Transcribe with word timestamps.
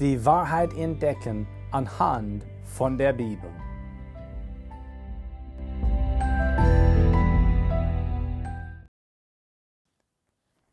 die 0.00 0.24
Wahrheit 0.24 0.74
entdecken 0.76 1.46
anhand 1.70 2.44
von 2.64 2.98
der 2.98 3.12
Bibel. 3.12 3.48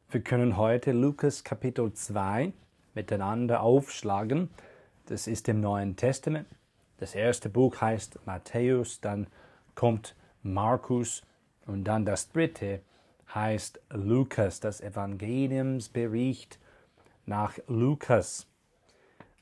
Wir 0.10 0.22
können 0.22 0.58
heute 0.58 0.92
Lukas 0.92 1.44
Kapitel 1.44 1.94
2 1.94 2.52
miteinander 2.96 3.62
aufschlagen. 3.62 4.50
Das 5.06 5.28
ist 5.28 5.48
im 5.48 5.62
Neuen 5.62 5.96
Testament. 5.96 6.48
Das 6.98 7.14
erste 7.14 7.48
Buch 7.48 7.80
heißt 7.80 8.26
Matthäus, 8.26 9.02
dann 9.02 9.28
kommt 9.76 10.16
Markus 10.42 11.22
und 11.68 11.84
dann 11.84 12.06
das 12.06 12.32
dritte 12.32 12.82
heißt 13.34 13.80
Lukas, 13.92 14.60
das 14.60 14.82
Evangeliumsbericht 14.82 16.60
nach 17.26 17.58
Lukas. 17.68 18.51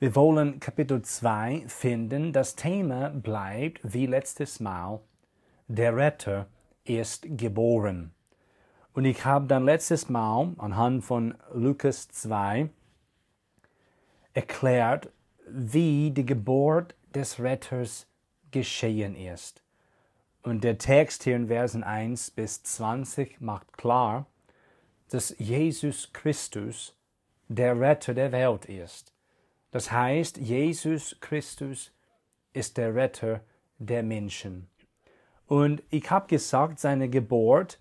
Wir 0.02 0.16
wollen 0.16 0.62
Kapitel 0.62 1.02
2 1.02 1.66
finden. 1.68 2.32
Das 2.32 2.56
Thema 2.56 3.10
bleibt 3.10 3.82
wie 3.84 4.06
letztes 4.06 4.62
Mal, 4.62 5.02
der 5.68 5.94
Retter 5.94 6.48
ist 6.86 7.26
geboren. 7.38 8.14
Und 8.94 9.04
ich 9.04 9.26
habe 9.26 9.48
dann 9.48 9.66
letztes 9.66 10.08
Mal 10.08 10.54
anhand 10.58 11.04
von 11.04 11.36
Lukas 11.54 12.08
2 12.08 12.70
erklärt, 14.34 15.10
wie 15.46 16.12
die 16.12 16.26
Geburt 16.26 16.96
des 17.14 17.38
Retters 17.42 18.08
geschehen 18.52 19.18
ist. 19.18 19.62
Und 20.44 20.64
der 20.64 20.78
Text 20.78 21.26
hier 21.26 21.36
in 21.36 21.48
Versen 21.48 21.84
1 21.84 22.32
bis 22.32 22.64
20 22.64 23.42
macht 23.42 23.78
klar, 23.78 24.28
dass 25.10 25.36
Jesus 25.40 26.14
Christus 26.14 26.96
der 27.50 27.78
Retter 27.78 28.14
der 28.14 28.32
Welt 28.32 28.64
ist. 28.64 29.12
Das 29.72 29.92
heißt, 29.92 30.38
Jesus 30.38 31.18
Christus 31.20 31.92
ist 32.54 32.78
der 32.78 32.96
Retter 32.96 33.42
der 33.78 34.04
Menschen. 34.04 34.68
Und 35.48 35.84
ich 35.90 36.10
habe 36.12 36.28
gesagt, 36.28 36.80
seine 36.80 37.10
Geburt 37.10 37.80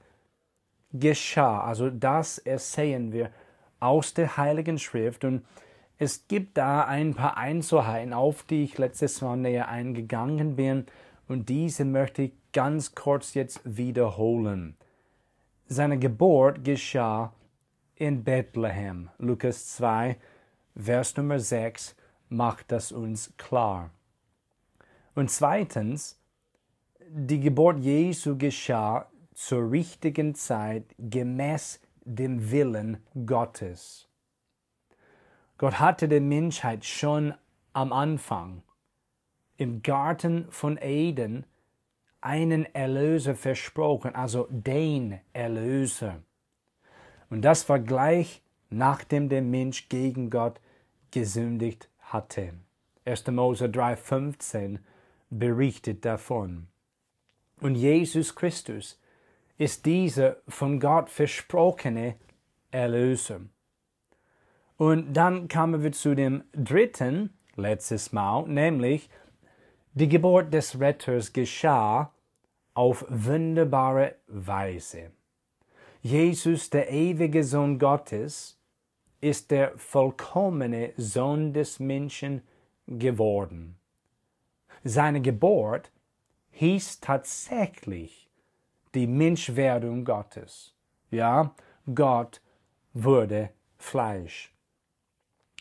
geschah. 0.92 1.62
Also 1.62 1.90
das 1.90 2.38
ersehen 2.38 3.12
wir 3.12 3.30
aus 3.80 4.14
der 4.14 4.36
Heiligen 4.36 4.78
Schrift. 4.78 5.24
Und 5.24 5.44
es 5.98 6.28
gibt 6.28 6.56
da 6.56 6.84
ein 6.84 7.14
paar 7.14 7.36
Einzelheiten, 7.36 8.12
auf 8.12 8.42
die 8.44 8.64
ich 8.64 8.78
letztes 8.78 9.20
Mal 9.20 9.36
näher 9.36 9.68
eingegangen 9.68 10.56
bin. 10.56 10.86
Und 11.26 11.48
diese 11.48 11.84
möchte 11.84 12.22
ich 12.22 12.32
ganz 12.52 12.94
kurz 12.94 13.34
jetzt 13.34 13.60
wiederholen. 13.64 14.76
Seine 15.66 15.98
Geburt 15.98 16.64
geschah 16.64 17.34
in 17.96 18.24
Bethlehem. 18.24 19.10
Lukas 19.18 19.66
2, 19.76 20.16
Vers 20.80 21.16
Nummer 21.16 21.40
6 21.40 21.96
macht 22.28 22.70
das 22.70 22.92
uns 22.92 23.32
klar. 23.36 23.90
Und 25.16 25.28
zweitens, 25.28 26.20
die 27.10 27.40
Geburt 27.40 27.80
Jesu 27.80 28.38
geschah 28.38 29.10
zur 29.34 29.72
richtigen 29.72 30.36
Zeit 30.36 30.84
gemäß 30.96 31.80
dem 32.04 32.52
Willen 32.52 32.98
Gottes. 33.26 34.08
Gott 35.56 35.80
hatte 35.80 36.06
der 36.06 36.20
Menschheit 36.20 36.84
schon 36.84 37.34
am 37.72 37.92
Anfang 37.92 38.62
im 39.56 39.82
Garten 39.82 40.46
von 40.50 40.78
Eden 40.80 41.44
einen 42.20 42.72
Erlöser 42.72 43.34
versprochen, 43.34 44.14
also 44.14 44.46
den 44.50 45.18
Erlöser. 45.32 46.22
Und 47.30 47.42
das 47.42 47.68
war 47.68 47.80
gleich 47.80 48.42
nachdem 48.70 49.28
der 49.28 49.42
Mensch 49.42 49.88
gegen 49.88 50.30
Gott 50.30 50.60
gesündigt 51.10 51.88
hatte. 52.00 52.54
1. 53.04 53.26
Mose 53.28 53.66
3,15 53.66 54.78
berichtet 55.30 56.04
davon. 56.04 56.68
Und 57.60 57.74
Jesus 57.74 58.34
Christus 58.34 59.00
ist 59.56 59.86
dieser 59.86 60.36
von 60.46 60.78
Gott 60.78 61.10
versprochene 61.10 62.16
Erlöser. 62.70 63.40
Und 64.76 65.12
dann 65.14 65.48
kamen 65.48 65.82
wir 65.82 65.92
zu 65.92 66.14
dem 66.14 66.44
dritten, 66.52 67.30
letztes 67.56 68.12
Mal, 68.12 68.46
nämlich 68.46 69.10
die 69.94 70.08
Geburt 70.08 70.54
des 70.54 70.78
Retters 70.78 71.32
geschah 71.32 72.12
auf 72.74 73.04
wunderbare 73.08 74.14
Weise. 74.28 75.10
Jesus, 76.00 76.70
der 76.70 76.92
ewige 76.92 77.42
Sohn 77.42 77.80
Gottes, 77.80 78.57
ist 79.20 79.50
der 79.50 79.76
vollkommene 79.76 80.92
Sohn 80.96 81.52
des 81.52 81.80
Menschen 81.80 82.42
geworden. 82.86 83.76
Seine 84.84 85.20
Geburt 85.20 85.90
hieß 86.52 87.00
tatsächlich 87.00 88.28
die 88.94 89.06
Menschwerdung 89.06 90.04
Gottes. 90.04 90.74
Ja, 91.10 91.54
Gott 91.94 92.40
wurde 92.94 93.50
Fleisch. 93.76 94.52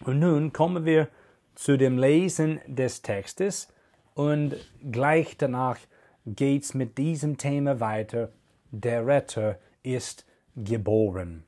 Und 0.05 0.19
nun 0.19 0.53
kommen 0.53 0.85
wir 0.85 1.09
zu 1.55 1.77
dem 1.77 1.97
Lesen 1.97 2.59
des 2.67 3.01
Textes 3.01 3.67
und 4.13 4.55
gleich 4.91 5.37
danach 5.37 5.79
geht's 6.25 6.73
mit 6.73 6.97
diesem 6.97 7.37
Thema 7.37 7.79
weiter. 7.79 8.31
Der 8.71 9.05
Retter 9.05 9.59
ist 9.81 10.25
geboren. 10.55 11.43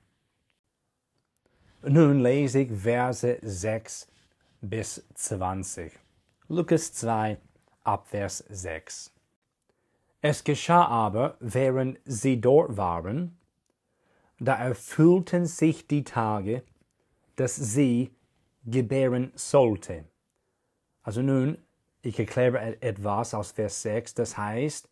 Nun 1.82 2.20
lese 2.20 2.60
ich 2.60 2.72
Verse 2.74 3.40
6 3.42 4.08
bis 4.60 5.02
20. 5.16 5.98
Lukas 6.50 6.92
2, 6.92 7.38
Abvers 7.86 8.44
6. 8.50 9.14
Es 10.20 10.44
geschah 10.44 10.86
aber, 10.86 11.38
während 11.40 11.98
sie 12.04 12.42
dort 12.42 12.76
waren, 12.76 13.38
da 14.40 14.56
erfüllten 14.56 15.46
sich 15.46 15.88
die 15.88 16.04
Tage, 16.04 16.64
dass 17.38 17.56
sie 17.56 18.14
gebären 18.66 19.32
sollte. 19.36 20.04
Also 21.02 21.22
nun, 21.22 21.60
ich 22.02 22.20
erkläre 22.20 22.82
etwas 22.82 23.34
aus 23.34 23.52
Vers 23.54 23.82
6, 23.84 24.16
das 24.16 24.38
heißt, 24.38 24.90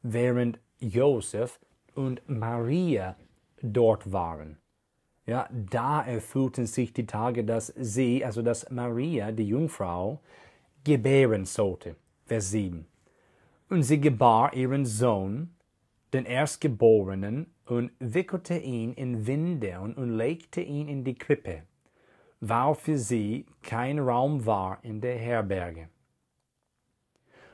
während 0.00 0.58
Josef 0.78 1.60
und 1.94 2.26
Maria 2.26 3.16
dort 3.60 4.10
waren. 4.10 4.59
Ja, 5.30 5.48
da 5.52 6.02
erfüllten 6.02 6.66
sich 6.66 6.92
die 6.92 7.06
Tage, 7.06 7.44
dass 7.44 7.68
sie, 7.78 8.24
also 8.24 8.42
dass 8.42 8.68
Maria, 8.68 9.30
die 9.30 9.46
Jungfrau, 9.46 10.18
gebären 10.82 11.44
sollte. 11.44 11.94
Vers 12.26 12.50
7. 12.50 12.84
Und 13.68 13.84
sie 13.84 14.00
gebar 14.00 14.54
ihren 14.54 14.84
Sohn, 14.84 15.54
den 16.12 16.24
Erstgeborenen, 16.24 17.54
und 17.64 17.92
wickelte 18.00 18.58
ihn 18.58 18.92
in 18.94 19.28
Windeln 19.28 19.94
und 19.94 20.10
legte 20.16 20.62
ihn 20.62 20.88
in 20.88 21.04
die 21.04 21.14
Krippe, 21.14 21.62
weil 22.40 22.74
für 22.74 22.98
sie 22.98 23.46
kein 23.62 24.00
Raum 24.00 24.46
war 24.46 24.80
in 24.82 25.00
der 25.00 25.16
Herberge. 25.16 25.90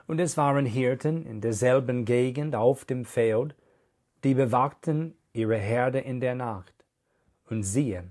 Und 0.06 0.18
es 0.18 0.38
waren 0.38 0.64
Hirten 0.64 1.26
in 1.26 1.42
derselben 1.42 2.06
Gegend 2.06 2.56
auf 2.56 2.86
dem 2.86 3.04
Feld, 3.04 3.54
die 4.24 4.32
bewachten 4.32 5.14
ihre 5.34 5.58
Herde 5.58 5.98
in 5.98 6.20
der 6.20 6.34
Nacht. 6.34 6.75
Und 7.48 7.62
siehe, 7.62 8.10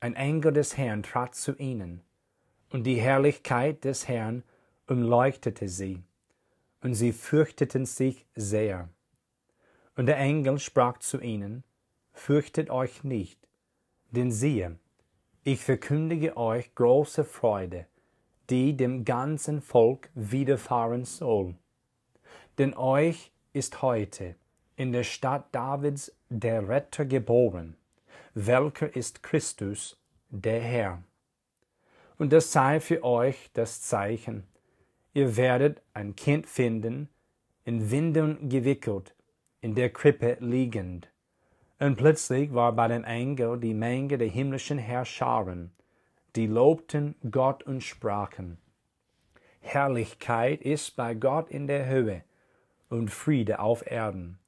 ein 0.00 0.14
Engel 0.14 0.52
des 0.52 0.76
Herrn 0.76 1.02
trat 1.02 1.34
zu 1.34 1.56
ihnen, 1.56 2.02
und 2.70 2.84
die 2.84 3.00
Herrlichkeit 3.00 3.84
des 3.84 4.08
Herrn 4.08 4.44
umleuchtete 4.86 5.68
sie, 5.68 6.02
und 6.80 6.94
sie 6.94 7.12
fürchteten 7.12 7.84
sich 7.84 8.26
sehr. 8.34 8.88
Und 9.96 10.06
der 10.06 10.18
Engel 10.18 10.58
sprach 10.58 10.98
zu 10.98 11.20
ihnen, 11.20 11.64
Fürchtet 12.12 12.70
euch 12.70 13.04
nicht, 13.04 13.38
denn 14.10 14.30
siehe, 14.30 14.78
ich 15.42 15.64
verkündige 15.64 16.36
euch 16.36 16.74
große 16.74 17.24
Freude, 17.24 17.86
die 18.50 18.76
dem 18.76 19.04
ganzen 19.04 19.62
Volk 19.62 20.10
widerfahren 20.14 21.04
soll. 21.04 21.54
Denn 22.58 22.74
euch 22.74 23.32
ist 23.52 23.80
heute 23.80 24.34
in 24.76 24.92
der 24.92 25.04
Stadt 25.04 25.46
Davids 25.52 26.12
der 26.28 26.68
Retter 26.68 27.04
geboren, 27.04 27.76
welcher 28.34 28.94
ist 28.94 29.22
Christus, 29.22 29.96
der 30.28 30.60
Herr. 30.60 31.02
Und 32.18 32.32
das 32.32 32.52
sei 32.52 32.80
für 32.80 33.02
euch 33.02 33.50
das 33.54 33.80
Zeichen. 33.82 34.44
Ihr 35.12 35.36
werdet 35.36 35.82
ein 35.94 36.14
Kind 36.14 36.46
finden, 36.46 37.08
in 37.64 37.90
Windeln 37.90 38.48
gewickelt, 38.48 39.14
in 39.60 39.74
der 39.74 39.90
Krippe 39.90 40.36
liegend. 40.40 41.10
Und 41.78 41.96
plötzlich 41.96 42.52
war 42.52 42.72
bei 42.72 42.88
dem 42.88 43.04
Engel 43.04 43.58
die 43.58 43.74
Menge 43.74 44.18
der 44.18 44.28
himmlischen 44.28 44.78
Herrscharen, 44.78 45.72
die 46.36 46.46
lobten 46.46 47.14
Gott 47.30 47.62
und 47.64 47.82
sprachen. 47.82 48.58
Herrlichkeit 49.60 50.62
ist 50.62 50.96
bei 50.96 51.14
Gott 51.14 51.50
in 51.50 51.66
der 51.66 51.86
Höhe 51.86 52.22
und 52.88 53.10
Friede 53.10 53.60
auf 53.60 53.86
Erden 53.90 54.38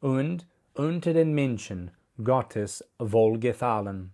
und 0.00 0.46
unter 0.74 1.12
den 1.12 1.34
Menschen 1.34 1.90
Gottes 2.22 2.84
Wohlgefallen. 2.98 4.12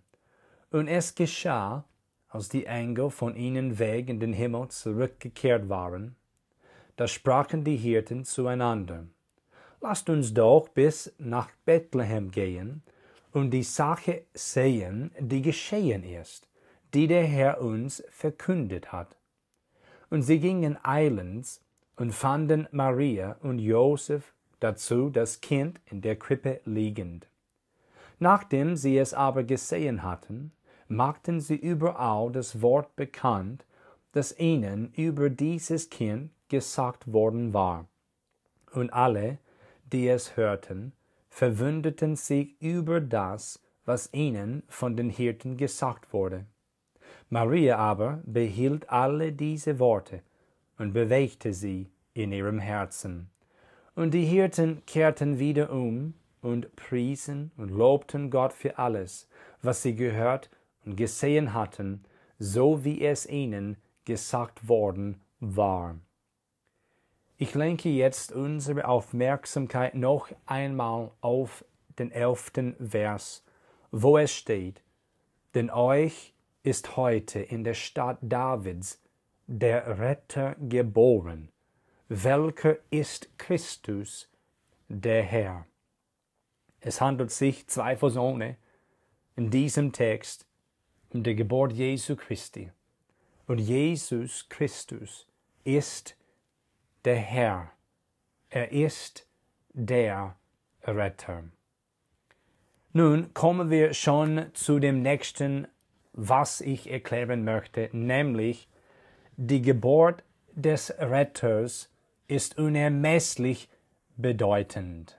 Und 0.71 0.87
es 0.87 1.15
geschah, 1.15 1.83
als 2.29 2.47
die 2.47 2.65
Engel 2.65 3.09
von 3.09 3.35
ihnen 3.35 3.77
weg 3.77 4.07
in 4.07 4.19
den 4.19 4.31
Himmel 4.31 4.69
zurückgekehrt 4.69 5.67
waren, 5.67 6.15
da 6.95 7.07
sprachen 7.07 7.63
die 7.63 7.75
Hirten 7.75 8.23
zueinander, 8.23 9.05
Lasst 9.81 10.09
uns 10.09 10.33
doch 10.33 10.69
bis 10.69 11.13
nach 11.17 11.49
Bethlehem 11.65 12.31
gehen 12.31 12.83
und 13.31 13.51
die 13.51 13.63
Sache 13.63 14.23
sehen, 14.33 15.11
die 15.19 15.41
geschehen 15.41 16.03
ist, 16.03 16.49
die 16.93 17.07
der 17.07 17.25
Herr 17.25 17.61
uns 17.61 18.03
verkündet 18.09 18.91
hat. 18.91 19.17
Und 20.09 20.23
sie 20.23 20.39
gingen 20.39 20.77
eilends 20.83 21.61
und 21.95 22.13
fanden 22.13 22.67
Maria 22.71 23.37
und 23.41 23.59
Josef 23.59 24.33
dazu 24.59 25.09
das 25.09 25.41
Kind 25.41 25.79
in 25.85 26.01
der 26.01 26.17
Krippe 26.17 26.61
liegend. 26.65 27.27
Nachdem 28.19 28.75
sie 28.75 28.97
es 28.97 29.13
aber 29.13 29.43
gesehen 29.43 30.03
hatten, 30.03 30.51
machten 30.87 31.39
sie 31.39 31.55
überall 31.55 32.31
das 32.31 32.61
Wort 32.61 32.95
bekannt, 32.95 33.65
das 34.11 34.37
ihnen 34.37 34.91
über 34.93 35.29
dieses 35.29 35.89
Kind 35.89 36.31
gesagt 36.49 37.13
worden 37.13 37.53
war. 37.53 37.87
Und 38.73 38.91
alle, 38.91 39.37
die 39.91 40.07
es 40.07 40.35
hörten, 40.35 40.93
verwunderten 41.29 42.15
sich 42.15 42.59
über 42.61 42.99
das, 42.99 43.61
was 43.85 44.13
ihnen 44.13 44.63
von 44.67 44.97
den 44.97 45.09
Hirten 45.09 45.57
gesagt 45.57 46.11
wurde. 46.11 46.45
Maria 47.29 47.77
aber 47.77 48.21
behielt 48.25 48.89
alle 48.89 49.31
diese 49.31 49.79
Worte 49.79 50.21
und 50.77 50.93
bewegte 50.93 51.53
sie 51.53 51.89
in 52.13 52.31
ihrem 52.31 52.59
Herzen. 52.59 53.29
Und 53.95 54.13
die 54.13 54.25
Hirten 54.25 54.83
kehrten 54.85 55.39
wieder 55.39 55.71
um 55.71 56.13
und 56.41 56.75
priesen 56.75 57.51
und 57.57 57.69
lobten 57.69 58.29
Gott 58.29 58.53
für 58.53 58.77
alles, 58.77 59.27
was 59.61 59.81
sie 59.81 59.95
gehört 59.95 60.49
und 60.85 60.95
gesehen 60.95 61.53
hatten, 61.53 62.05
so 62.37 62.83
wie 62.83 63.05
es 63.05 63.25
ihnen 63.25 63.77
gesagt 64.05 64.67
worden 64.67 65.21
war. 65.39 65.95
Ich 67.37 67.55
lenke 67.55 67.89
jetzt 67.89 68.31
unsere 68.31 68.87
Aufmerksamkeit 68.87 69.95
noch 69.95 70.29
einmal 70.45 71.11
auf 71.21 71.63
den 71.97 72.11
elften 72.11 72.75
Vers, 72.85 73.45
wo 73.91 74.17
es 74.17 74.33
steht, 74.33 74.83
denn 75.55 75.69
euch 75.69 76.33
ist 76.63 76.97
heute 76.97 77.39
in 77.39 77.63
der 77.63 77.73
Stadt 77.73 78.17
Davids 78.21 79.01
der 79.47 79.99
Retter 79.99 80.55
geboren, 80.59 81.49
welcher 82.07 82.77
ist 82.89 83.29
Christus, 83.37 84.29
der 84.87 85.23
Herr. 85.23 85.65
Es 86.81 87.01
handelt 87.01 87.31
sich 87.31 87.67
zweifelsohne 87.67 88.57
in 89.35 89.49
diesem 89.49 89.91
Text 89.91 90.45
um 91.09 91.23
die 91.23 91.35
Geburt 91.35 91.73
Jesu 91.73 92.15
Christi. 92.15 92.71
Und 93.47 93.57
Jesus 93.57 94.47
Christus 94.49 95.27
ist 95.63 96.15
der 97.05 97.17
Herr. 97.17 97.71
Er 98.49 98.71
ist 98.71 99.27
der 99.73 100.35
Retter. 100.83 101.43
Nun 102.93 103.33
kommen 103.33 103.69
wir 103.69 103.93
schon 103.93 104.51
zu 104.53 104.79
dem 104.79 105.01
nächsten 105.01 105.67
was 106.13 106.61
ich 106.61 106.91
erklären 106.91 107.43
möchte, 107.43 107.89
nämlich 107.93 108.67
die 109.37 109.61
Geburt 109.61 110.23
des 110.53 110.93
Retters 110.99 111.89
ist 112.27 112.57
unermesslich 112.57 113.69
bedeutend. 114.17 115.18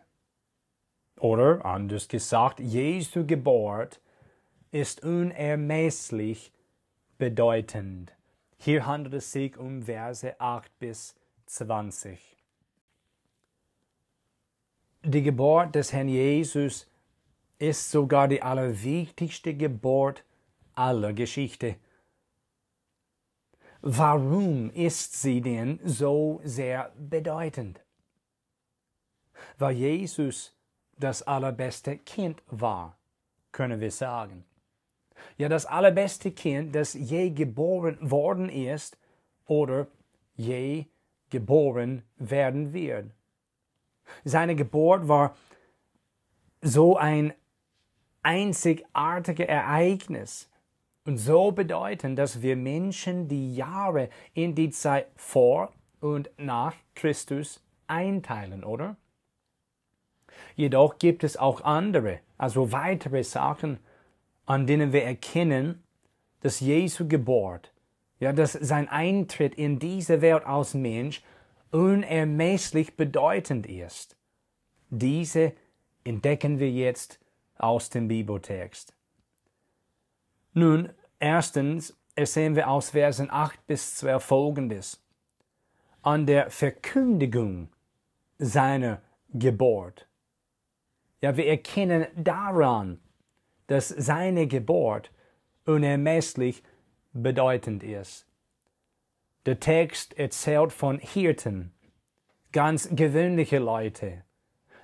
Oder 1.21 1.63
anders 1.67 2.09
gesagt, 2.09 2.61
Jesu 2.61 3.27
Geburt 3.27 4.01
ist 4.71 5.05
unermesslich 5.05 6.51
bedeutend. 7.19 8.17
Hier 8.57 8.87
handelt 8.87 9.15
es 9.15 9.31
sich 9.31 9.59
um 9.59 9.83
Verse 9.83 10.41
8 10.41 10.79
bis 10.79 11.15
20. 11.45 12.19
Die 15.05 15.23
Geburt 15.23 15.75
des 15.75 15.93
Herrn 15.93 16.09
Jesus 16.09 16.91
ist 17.59 17.91
sogar 17.91 18.27
die 18.27 18.41
allerwichtigste 18.41 19.55
Geburt 19.55 20.25
aller 20.75 21.13
Geschichte. 21.13 21.77
Warum 23.83 24.71
ist 24.71 25.21
sie 25.21 25.43
denn 25.43 25.81
so 25.85 26.41
sehr 26.45 26.93
bedeutend? 26.99 27.85
Weil 29.59 29.77
Jesus 29.77 30.55
das 31.01 31.23
allerbeste 31.23 31.99
Kind 31.99 32.43
war, 32.49 32.97
können 33.53 33.81
wir 33.81 33.91
sagen. 33.91 34.45
Ja, 35.37 35.49
das 35.49 35.67
allerbeste 35.67 36.31
Kind, 36.31 36.75
das 36.75 36.95
je 36.95 37.31
geboren 37.31 37.99
worden 38.01 38.49
ist 38.49 38.97
oder 39.47 39.87
je 40.37 40.87
geboren 41.29 42.03
werden 42.17 42.73
wird. 42.73 43.11
Seine 44.25 44.57
Geburt 44.57 45.09
war 45.09 45.37
so 46.63 46.97
ein 46.97 47.33
einzigartiges 48.23 49.47
Ereignis, 49.47 50.51
und 51.11 51.17
so 51.17 51.51
bedeuten, 51.51 52.15
dass 52.15 52.43
wir 52.43 52.57
Menschen 52.57 53.27
die 53.27 53.55
Jahre 53.55 54.11
in 54.35 54.55
die 54.55 54.71
Zeit 54.71 55.09
vor 55.17 55.73
und 56.01 56.31
nach 56.37 56.75
Christus 56.95 57.63
einteilen, 57.87 58.65
oder? 58.65 58.97
Jedoch 60.57 60.99
gibt 60.99 61.25
es 61.25 61.37
auch 61.37 61.63
andere, 61.63 62.21
also 62.39 62.73
weitere 62.73 63.23
Sachen, 63.23 63.79
an 64.47 64.67
denen 64.67 64.93
wir 64.93 65.05
erkennen, 65.05 65.83
dass 66.41 66.61
Jesu 66.61 67.07
Geburt, 67.07 67.73
ja, 68.19 68.33
dass 68.33 68.53
sein 68.53 68.89
Eintritt 68.89 69.55
in 69.55 69.79
diese 69.79 70.21
Welt 70.21 70.45
als 70.45 70.75
Mensch 70.75 71.23
unermesslich 71.71 72.97
bedeutend 72.97 73.67
ist. 73.67 74.17
Diese 74.91 75.53
entdecken 76.05 76.59
wir 76.59 76.71
jetzt 76.71 77.21
aus 77.57 77.91
dem 77.91 78.09
Bibeltext. 78.09 78.95
Nun, 80.53 80.91
erstens 81.21 81.97
ersehen 82.17 82.57
wir 82.57 82.69
aus 82.69 82.91
Versen 82.91 83.31
8 83.31 83.67
bis 83.67 83.97
12 83.97 84.23
folgendes. 84.23 85.05
An 86.03 86.27
der 86.27 86.51
Verkündigung 86.51 87.69
seiner 88.39 89.03
Geburt. 89.33 90.09
Ja, 91.21 91.37
wir 91.37 91.47
erkennen 91.47 92.07
daran, 92.17 92.99
dass 93.67 93.89
seine 93.89 94.47
Geburt 94.47 95.13
unermesslich 95.67 96.63
bedeutend 97.13 97.83
ist. 97.83 98.27
Der 99.47 99.61
Text 99.61 100.19
erzählt 100.19 100.73
von 100.73 100.99
Hirten, 100.99 101.73
ganz 102.53 102.89
gewöhnliche 102.91 103.59
Leute. 103.59 104.25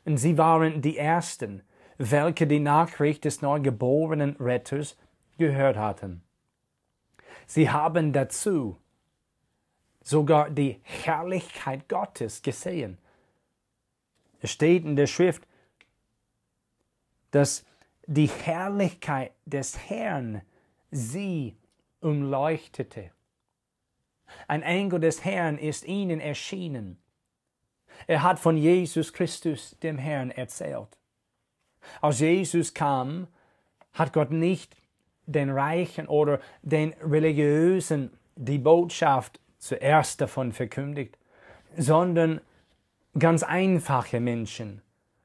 Und 0.05 0.19
sie 0.19 0.39
waren 0.39 0.83
die 0.83 0.99
Ersten, 0.99 1.63
welche 1.99 2.47
die 2.47 2.61
Nachricht 2.61 3.25
des 3.25 3.43
neugeborenen 3.43 4.37
Retters 4.37 4.97
gehört 5.39 5.77
hatten. 5.77 6.23
Sie 7.47 7.71
haben 7.71 8.13
dazu 8.13 8.79
sogar 10.03 10.51
die 10.51 10.81
Herrlichkeit 10.83 11.89
Gottes 11.89 12.43
gesehen. 12.43 12.99
Es 14.41 14.51
steht 14.51 14.85
in 14.85 14.97
der 14.97 15.07
Schrift, 15.07 15.47
dass 17.31 17.65
die 18.07 18.29
Herrlichkeit 18.29 19.33
des 19.45 19.79
Herrn 19.89 20.43
sie 20.91 21.57
umleuchtete. 22.01 23.11
Ein 24.49 24.63
Engel 24.63 25.01
des 25.01 25.25
Herrn 25.25 25.59
ist 25.59 25.85
ihnen 25.85 26.21
erschienen. 26.21 26.99
Er 28.07 28.23
hat 28.23 28.39
von 28.39 28.57
Jesus 28.57 29.13
Christus, 29.13 29.77
dem 29.83 29.99
Herrn, 29.99 30.31
erzählt. 30.31 30.99
Als 32.01 32.21
Jesus 32.21 32.75
kam, 32.75 33.29
hat 33.93 34.13
Gott 34.13 34.31
nicht 34.31 34.77
den 35.27 35.51
Reichen 35.51 36.07
oder 36.07 36.41
den 36.63 36.93
Religiösen 37.03 38.11
die 38.37 38.59
Botschaft 38.59 39.41
zuerst 39.59 40.21
davon 40.21 40.53
verkündigt, 40.53 41.19
sondern 41.77 42.41
ganz 43.19 43.43
einfache 43.43 44.21
Menschen, 44.21 44.83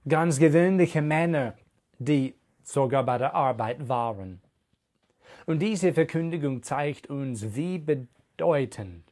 ganz 0.07 0.39
gewöhnliche 0.39 1.01
Männer, 1.01 1.55
die 2.01 2.33
sogar 2.63 3.03
bei 3.03 3.17
der 3.17 3.35
Arbeit 3.35 3.87
waren. 3.87 4.41
Und 5.45 5.59
diese 5.59 5.93
Verkündigung 5.93 6.63
zeigt 6.63 7.07
uns, 7.07 7.55
wie 7.55 7.77
bedeutend 7.77 9.03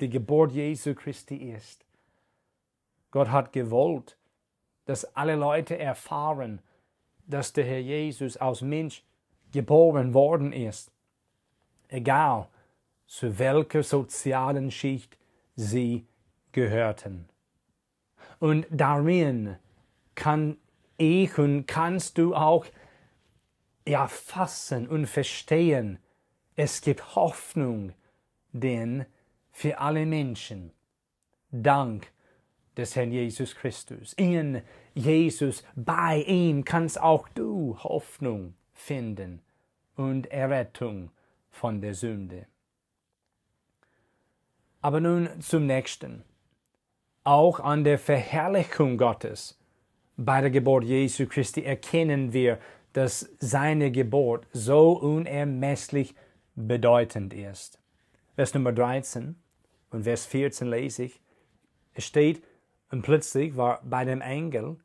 die 0.00 0.08
Geburt 0.08 0.52
Jesu 0.52 0.94
Christi 0.94 1.36
ist. 1.36 1.84
Gott 3.10 3.28
hat 3.30 3.52
gewollt, 3.52 4.16
dass 4.86 5.04
alle 5.16 5.36
Leute 5.36 5.78
erfahren, 5.78 6.62
dass 7.26 7.52
der 7.52 7.64
Herr 7.64 7.80
Jesus 7.80 8.36
aus 8.36 8.62
Mensch 8.62 9.04
geboren 9.52 10.14
worden 10.14 10.52
ist, 10.52 10.90
egal 11.88 12.48
zu 13.06 13.38
welcher 13.38 13.82
sozialen 13.82 14.70
Schicht 14.70 15.18
sie 15.56 16.06
gehörten. 16.52 17.28
Und 18.38 18.66
darin 18.70 19.56
kann 20.14 20.56
ich 21.00 21.38
und 21.38 21.66
kannst 21.66 22.18
du 22.18 22.34
auch 22.34 22.66
erfassen 23.84 24.86
und 24.86 25.06
verstehen, 25.06 25.98
es 26.56 26.82
gibt 26.82 27.16
Hoffnung, 27.16 27.94
denn 28.52 29.06
für 29.50 29.78
alle 29.78 30.06
Menschen, 30.06 30.72
dank 31.50 32.12
des 32.76 32.94
Herrn 32.96 33.12
Jesus 33.12 33.54
Christus. 33.54 34.12
In 34.14 34.62
Jesus, 34.94 35.64
bei 35.74 36.22
ihm 36.22 36.64
kannst 36.64 37.00
auch 37.00 37.28
du 37.28 37.76
Hoffnung 37.82 38.54
finden 38.72 39.42
und 39.96 40.26
Errettung 40.30 41.10
von 41.50 41.80
der 41.80 41.94
Sünde. 41.94 42.46
Aber 44.80 45.00
nun 45.00 45.28
zum 45.40 45.66
nächsten. 45.66 46.24
Auch 47.22 47.60
an 47.60 47.84
der 47.84 47.98
Verherrlichung 47.98 48.96
Gottes 48.96 49.59
bei 50.24 50.42
der 50.42 50.50
Geburt 50.50 50.84
Jesu 50.84 51.26
Christi 51.26 51.64
erkennen 51.64 52.34
wir, 52.34 52.58
dass 52.92 53.30
seine 53.38 53.90
Geburt 53.90 54.46
so 54.52 54.92
unermesslich 54.92 56.14
bedeutend 56.54 57.32
ist. 57.32 57.78
Vers 58.34 58.52
Nummer 58.52 58.72
13 58.72 59.34
und 59.90 60.02
Vers 60.02 60.26
14 60.26 60.68
lese 60.68 61.04
ich. 61.04 61.20
Es 61.94 62.04
steht, 62.04 62.42
und 62.90 63.02
plötzlich 63.02 63.56
war 63.56 63.80
bei 63.82 64.04
dem 64.04 64.20
Engel 64.20 64.76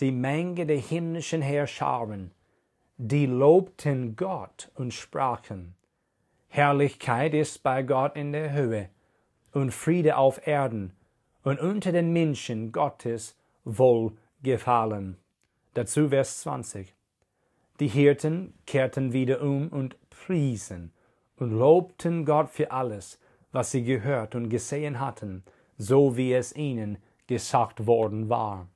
die 0.00 0.10
Menge 0.10 0.66
der 0.66 0.78
himmlischen 0.78 1.40
Herrscharen, 1.40 2.32
die 2.98 3.26
lobten 3.26 4.16
Gott 4.16 4.70
und 4.74 4.92
sprachen, 4.92 5.74
Herrlichkeit 6.48 7.32
ist 7.32 7.62
bei 7.62 7.82
Gott 7.82 8.16
in 8.16 8.32
der 8.32 8.52
Höhe 8.52 8.90
und 9.52 9.72
Friede 9.72 10.16
auf 10.16 10.46
Erden 10.46 10.92
und 11.42 11.58
unter 11.58 11.90
den 11.90 12.12
Menschen 12.12 12.70
Gottes 12.70 13.36
Wohlgefallen. 13.64 14.23
Dazu 15.72 16.10
Vers 16.10 16.40
20. 16.40 16.94
Die 17.80 17.88
Hirten 17.88 18.52
kehrten 18.66 19.14
wieder 19.14 19.40
um 19.40 19.68
und 19.68 19.96
priesen 20.10 20.92
und 21.36 21.50
lobten 21.50 22.26
Gott 22.26 22.50
für 22.50 22.70
alles, 22.70 23.18
was 23.52 23.70
sie 23.70 23.84
gehört 23.84 24.34
und 24.34 24.50
gesehen 24.50 25.00
hatten, 25.00 25.44
so 25.78 26.18
wie 26.18 26.34
es 26.34 26.54
ihnen 26.54 26.98
gesagt 27.26 27.86
worden 27.86 28.28
war. 28.28 28.68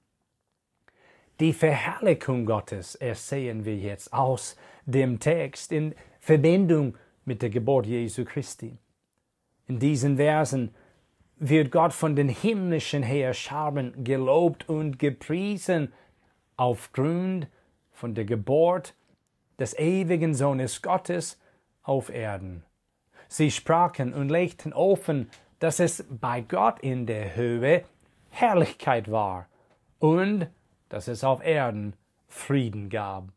Die 1.38 1.52
Verherrlichung 1.52 2.46
Gottes 2.46 2.94
ersehen 2.94 3.66
wir 3.66 3.76
jetzt 3.76 4.14
aus 4.14 4.56
dem 4.86 5.20
Text 5.20 5.70
in 5.70 5.94
Verbindung 6.18 6.96
mit 7.26 7.42
der 7.42 7.50
Geburt 7.50 7.84
Jesu 7.84 8.24
Christi. 8.24 8.78
In 9.66 9.78
diesen 9.78 10.16
Versen 10.16 10.74
wird 11.40 11.70
Gott 11.70 11.92
von 11.92 12.16
den 12.16 12.28
himmlischen 12.28 13.02
Heerscharen 13.02 14.04
gelobt 14.04 14.68
und 14.68 14.98
gepriesen 14.98 15.92
aufgrund 16.56 17.48
von 17.92 18.14
der 18.14 18.24
Geburt 18.24 18.94
des 19.58 19.76
ewigen 19.78 20.34
Sohnes 20.34 20.82
Gottes 20.82 21.38
auf 21.82 22.10
Erden. 22.10 22.64
Sie 23.28 23.50
sprachen 23.50 24.14
und 24.14 24.28
legten 24.28 24.72
offen, 24.72 25.30
dass 25.58 25.80
es 25.80 26.04
bei 26.08 26.40
Gott 26.40 26.80
in 26.80 27.06
der 27.06 27.34
Höhe 27.36 27.84
Herrlichkeit 28.30 29.10
war 29.10 29.48
und 29.98 30.48
dass 30.88 31.08
es 31.08 31.24
auf 31.24 31.44
Erden 31.44 31.94
Frieden 32.28 32.88
gab. 32.88 33.28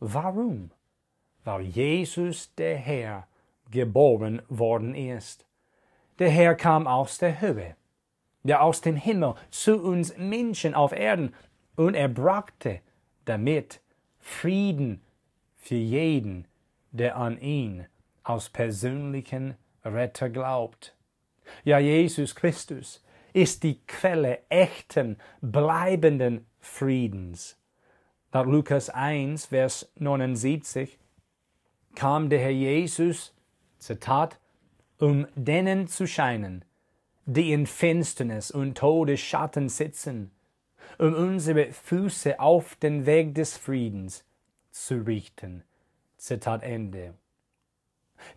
Warum? 0.00 0.70
Weil 1.44 1.62
Jesus 1.62 2.54
der 2.54 2.76
Herr 2.76 3.26
geboren 3.70 4.42
worden 4.48 4.94
ist. 4.94 5.47
Der 6.18 6.30
Herr 6.30 6.54
kam 6.54 6.86
aus 6.86 7.18
der 7.18 7.40
Höhe, 7.40 7.76
der 8.42 8.62
aus 8.62 8.80
dem 8.80 8.96
Himmel 8.96 9.34
zu 9.50 9.80
uns 9.80 10.16
Menschen 10.16 10.74
auf 10.74 10.92
Erden 10.92 11.34
und 11.76 11.94
er 11.94 12.08
brachte 12.08 12.80
damit 13.24 13.80
Frieden 14.18 15.00
für 15.56 15.76
jeden, 15.76 16.48
der 16.90 17.16
an 17.16 17.38
ihn 17.38 17.86
als 18.24 18.48
persönlichen 18.50 19.54
Retter 19.84 20.28
glaubt. 20.28 20.96
Ja, 21.64 21.78
Jesus 21.78 22.34
Christus 22.34 23.04
ist 23.32 23.62
die 23.62 23.80
Quelle 23.86 24.40
echten, 24.48 25.18
bleibenden 25.40 26.46
Friedens. 26.58 27.56
Nach 28.32 28.44
Lukas 28.44 28.90
1, 28.90 29.46
Vers 29.46 29.90
79 29.96 30.98
kam 31.94 32.28
der 32.28 32.40
Herr 32.40 32.50
Jesus, 32.50 33.34
Zitat, 33.78 34.38
um 34.98 35.26
denen 35.34 35.86
zu 35.86 36.06
scheinen, 36.06 36.64
die 37.26 37.52
in 37.52 37.66
Finsternis 37.66 38.50
und 38.50 38.78
Todesschatten 38.78 39.68
sitzen, 39.68 40.30
um 40.98 41.14
unsere 41.14 41.72
Füße 41.72 42.40
auf 42.40 42.76
den 42.76 43.06
Weg 43.06 43.34
des 43.34 43.56
Friedens 43.56 44.24
zu 44.70 44.96
richten. 45.06 45.62
Zitat 46.16 46.62
Ende. 46.62 47.14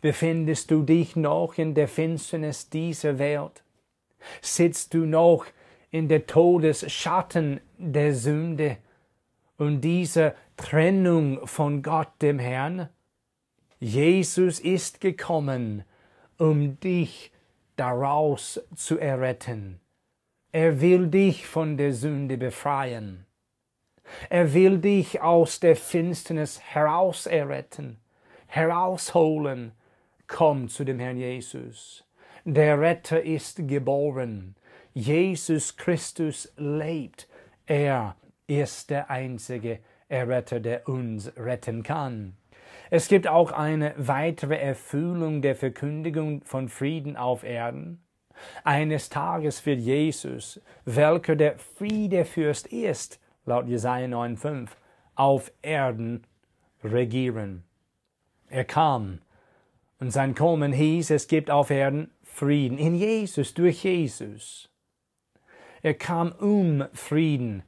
Befindest 0.02 0.70
du 0.70 0.84
dich 0.84 1.16
noch 1.16 1.58
in 1.58 1.74
der 1.74 1.88
Finsternis 1.88 2.70
dieser 2.70 3.18
Welt? 3.18 3.64
Sitzt 4.42 4.94
du 4.94 5.06
noch 5.06 5.46
in 5.90 6.08
der 6.08 6.28
Todesschatten 6.28 7.60
der 7.78 8.14
Sünde 8.14 8.78
und 9.58 9.82
dieser 9.82 10.36
Trennung 10.58 11.46
von 11.48 11.82
Gott 11.82 12.12
dem 12.22 12.40
Herrn? 12.40 12.90
Jesus 13.80 14.60
ist 14.60 15.02
gekommen, 15.02 15.84
um 16.42 16.80
dich 16.80 17.32
daraus 17.76 18.60
zu 18.76 18.98
erretten. 18.98 19.80
Er 20.52 20.82
will 20.82 21.06
dich 21.06 21.46
von 21.46 21.78
der 21.78 21.94
Sünde 21.94 22.36
befreien. 22.36 23.28
Er 24.28 24.52
will 24.52 24.80
dich 24.80 25.22
aus 25.22 25.60
der 25.60 25.76
Finsternis 25.76 26.60
heraus 26.60 27.28
erretten, 27.28 28.00
herausholen. 28.48 29.74
Komm 30.26 30.68
zu 30.68 30.84
dem 30.84 30.98
Herrn 30.98 31.18
Jesus. 31.18 32.04
Der 32.44 32.82
Retter 32.82 33.22
ist 33.22 33.68
geboren. 33.68 34.56
Jesus 34.96 35.78
Christus 35.78 36.52
lebt. 36.58 37.28
Er 37.68 38.16
ist 38.48 38.90
der 38.90 39.12
einzige 39.12 39.78
Erretter, 40.10 40.60
der 40.60 40.90
uns 40.90 41.32
retten 41.38 41.84
kann. 41.84 42.36
Es 42.94 43.08
gibt 43.08 43.26
auch 43.26 43.54
eine 43.54 43.94
weitere 43.96 44.58
Erfüllung 44.58 45.42
der 45.42 45.56
Verkündigung 45.56 46.44
von 46.44 46.68
Frieden 46.68 47.16
auf 47.16 47.44
Erden. 47.44 48.04
Eines 48.66 49.08
Tages 49.08 49.66
wird 49.66 49.80
Jesus, 49.80 50.60
welcher 50.84 51.38
der 51.38 51.58
Friedefürst 51.58 52.68
ist, 52.68 53.22
laut 53.46 53.70
Jesaja 53.70 54.08
9,5, 54.08 54.72
auf 55.16 55.54
Erden 55.62 56.28
regieren. 56.84 57.64
Er 58.50 58.66
kam, 58.66 59.22
und 60.02 60.12
sein 60.12 60.36
Kommen 60.36 60.74
hieß, 60.74 61.12
es 61.12 61.30
gibt 61.30 61.50
auf 61.50 61.70
Erden 61.70 62.12
Frieden 62.24 62.78
in 62.78 62.96
Jesus, 62.96 63.54
durch 63.54 63.86
Jesus. 63.86 64.70
Er 65.82 65.94
kam, 65.94 66.34
um 66.34 66.84
Frieden 66.92 67.64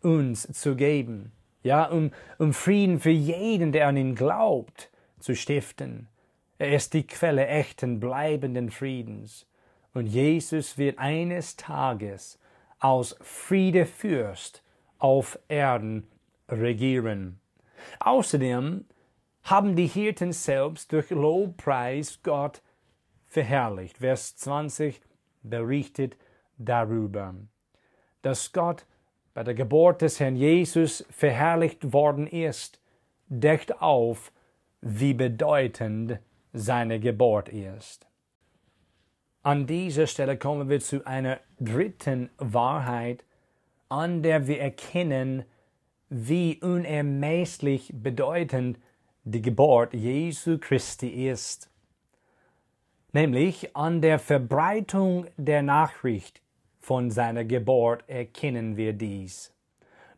uns 0.00 0.50
zu 0.54 0.74
geben 0.74 1.32
ja, 1.64 1.86
um, 1.86 2.12
um 2.38 2.52
Frieden 2.52 3.00
für 3.00 3.10
jeden, 3.10 3.72
der 3.72 3.88
an 3.88 3.96
ihn 3.96 4.14
glaubt, 4.14 4.90
zu 5.18 5.34
stiften. 5.34 6.08
Er 6.58 6.76
ist 6.76 6.94
die 6.94 7.06
Quelle 7.06 7.46
echten, 7.48 7.98
bleibenden 7.98 8.70
Friedens. 8.70 9.46
Und 9.94 10.06
Jesus 10.06 10.78
wird 10.78 10.98
eines 10.98 11.56
Tages 11.56 12.38
aus 12.78 13.16
Friedefürst 13.22 14.62
auf 14.98 15.38
Erden 15.48 16.06
regieren. 16.48 17.40
Außerdem 17.98 18.84
haben 19.44 19.74
die 19.74 19.86
Hirten 19.86 20.32
selbst 20.32 20.92
durch 20.92 21.10
Lobpreis 21.10 22.20
Gott 22.22 22.62
verherrlicht. 23.26 23.98
Vers 23.98 24.36
20 24.36 25.00
berichtet 25.42 26.16
darüber, 26.58 27.34
dass 28.22 28.52
Gott 28.52 28.86
bei 29.34 29.42
der 29.42 29.54
Geburt 29.54 30.00
des 30.00 30.20
Herrn 30.20 30.36
Jesus 30.36 31.04
verherrlicht 31.10 31.92
worden 31.92 32.26
ist, 32.26 32.80
deckt 33.28 33.82
auf, 33.82 34.32
wie 34.80 35.12
bedeutend 35.12 36.20
seine 36.52 37.00
Geburt 37.00 37.48
ist. 37.48 38.06
An 39.42 39.66
dieser 39.66 40.06
Stelle 40.06 40.38
kommen 40.38 40.68
wir 40.68 40.80
zu 40.80 41.04
einer 41.04 41.40
dritten 41.58 42.30
Wahrheit, 42.38 43.24
an 43.88 44.22
der 44.22 44.46
wir 44.46 44.60
erkennen, 44.60 45.44
wie 46.08 46.60
unermesslich 46.62 47.92
bedeutend 47.92 48.78
die 49.24 49.42
Geburt 49.42 49.94
Jesu 49.94 50.58
Christi 50.58 51.28
ist. 51.28 51.70
Nämlich 53.12 53.74
an 53.76 54.00
der 54.00 54.18
Verbreitung 54.18 55.26
der 55.36 55.62
Nachricht 55.62 56.43
von 56.84 57.10
seiner 57.10 57.46
Geburt 57.46 58.04
erkennen 58.08 58.76
wir 58.76 58.92
dies. 58.92 59.54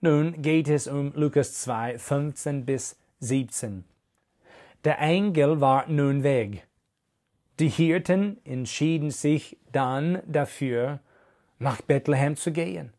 Nun 0.00 0.42
geht 0.42 0.68
es 0.68 0.88
um 0.88 1.12
Lukas 1.14 1.54
2, 1.62 1.96
15 1.96 2.66
bis 2.66 2.98
17. 3.20 3.84
Der 4.84 4.98
Engel 4.98 5.60
war 5.60 5.86
nun 5.86 6.24
weg. 6.24 6.66
Die 7.60 7.68
Hirten 7.68 8.44
entschieden 8.44 9.12
sich 9.12 9.56
dann 9.70 10.20
dafür, 10.26 10.98
nach 11.60 11.80
Bethlehem 11.82 12.34
zu 12.34 12.50
gehen. 12.50 12.92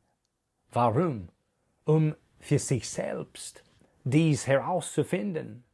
Warum? 0.71 1.27
Um 1.83 2.15
für 2.39 2.59
sich 2.59 2.87
selbst 2.87 3.65
dies 4.05 4.47
herauszufinden, 4.47 5.65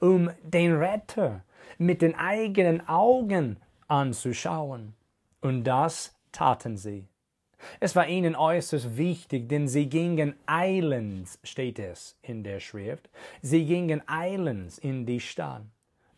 um 0.00 0.30
den 0.42 0.74
Retter 0.74 1.44
mit 1.78 2.02
den 2.02 2.16
eigenen 2.16 2.88
Augen 2.88 3.58
anzuschauen. 3.86 4.94
Und 5.40 5.62
das 5.62 6.12
taten 6.32 6.76
sie. 6.76 7.06
Es 7.80 7.96
war 7.96 8.08
ihnen 8.08 8.36
äußerst 8.36 8.96
wichtig, 8.96 9.48
denn 9.48 9.68
sie 9.68 9.88
gingen 9.88 10.34
eilends, 10.46 11.38
steht 11.42 11.78
es 11.78 12.18
in 12.22 12.42
der 12.42 12.60
Schrift, 12.60 13.08
sie 13.42 13.64
gingen 13.64 14.02
eilends 14.08 14.78
in 14.78 15.06
die 15.06 15.20
Stadt. 15.20 15.62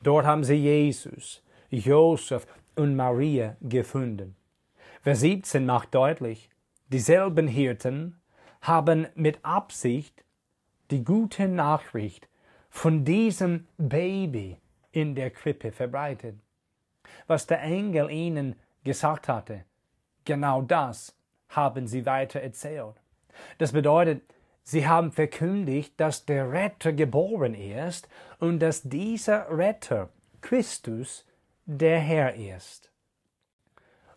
Dort 0.02 0.26
haben 0.26 0.45
sie 0.45 0.55
Jesus, 0.55 1.43
Josef 1.71 2.47
und 2.76 2.95
Maria 2.97 3.57
gefunden. 3.61 4.37
Vers 5.02 5.21
17 5.21 5.67
macht 5.67 5.95
deutlich, 5.95 6.50
dieselben 6.88 7.49
Hirten 7.49 8.21
haben 8.61 9.07
mit 9.14 9.45
Absicht 9.45 10.25
die 10.90 11.05
gute 11.05 11.49
Nachricht 11.49 12.28
von 12.71 13.05
diesem 13.05 13.67
Baby 13.76 14.57
in 14.93 15.14
der 15.14 15.31
Krippe 15.31 15.73
verbreitet. 15.73 16.38
Was 17.26 17.47
der 17.47 17.62
Engel 17.62 18.11
ihnen 18.11 18.57
gesagt 18.85 19.28
hatte, 19.28 19.64
genau 20.25 20.62
das 20.62 21.14
haben 21.49 21.87
sie 21.87 22.07
weiter 22.07 22.40
erzählt. 22.40 22.95
Das 23.59 23.73
bedeutet, 23.73 24.23
sie 24.62 24.87
haben 24.87 25.12
verkündigt, 25.12 25.95
dass 25.99 26.25
der 26.25 26.50
Retter 26.50 26.93
geboren 26.93 27.55
ist 27.55 28.09
und 28.38 28.61
dass 28.61 28.83
dieser 28.83 29.47
Retter, 29.57 30.11
Christus, 30.40 31.26
der 31.67 31.99
Herr 31.99 32.35
ist. 32.35 32.90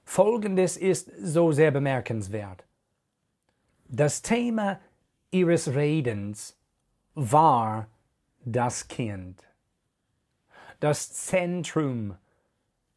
Folgendes 0.04 0.78
ist 0.78 1.12
so 1.22 1.52
sehr 1.52 1.72
bemerkenswert. 1.72 2.66
Das 3.88 4.22
Thema 4.22 4.80
ihres 5.32 5.74
Redens 5.74 6.58
war 7.14 7.88
das 8.44 8.88
Kind. 8.88 9.44
Das 10.80 11.14
Zentrum 11.14 12.18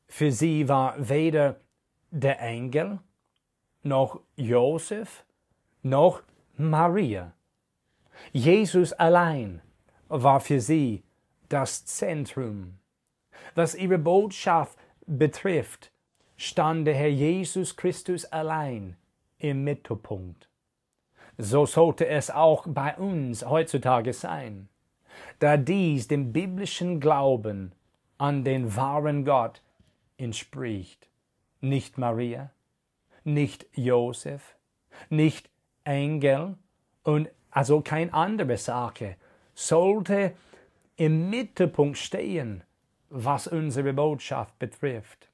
für 0.07 0.31
sie 0.31 0.69
war 0.69 0.95
weder 1.09 1.61
der 2.11 2.41
Engel, 2.41 3.01
noch 3.85 4.21
Josef, 4.37 5.25
noch 5.83 6.23
Maria. 6.57 7.33
Jesus 8.33 8.93
allein 8.93 9.61
war 10.09 10.41
für 10.41 10.61
sie 10.61 11.03
das 11.49 11.85
Zentrum. 11.85 12.79
Was 13.55 13.75
ihre 13.75 13.99
Botschaft 13.99 14.79
betrifft, 15.07 15.91
stand 16.37 16.87
der 16.87 16.95
Herr 16.95 17.09
Jesus 17.09 17.77
Christus 17.77 18.25
allein 18.25 18.97
im 19.39 19.65
Mittelpunkt. 19.65 20.49
So 21.37 21.67
sollte 21.67 22.07
es 22.07 22.31
auch 22.31 22.65
bei 22.67 22.97
uns 22.97 23.45
heutzutage 23.45 24.13
sein, 24.13 24.69
da 25.39 25.57
dies 25.57 26.09
dem 26.09 26.33
biblischen 26.33 27.01
Glauben 27.01 27.73
an 28.19 28.45
den 28.45 28.77
wahren 28.77 29.25
Gott 29.25 29.63
entspricht. 30.17 31.09
Nicht 31.61 31.99
Maria, 31.99 32.51
nicht 33.25 33.67
Josef, 33.73 34.57
nicht 35.09 35.51
Engel 35.85 36.57
und 37.03 37.29
also 37.51 37.81
kein 37.81 38.13
andere 38.13 38.57
Sache 38.57 39.17
sollte 39.55 40.33
im 40.97 41.31
Mittelpunkt 41.31 41.99
stehen, 41.99 42.65
was 43.11 43.47
unsere 43.47 43.93
Botschaft 43.93 44.59
betrifft. 44.59 45.29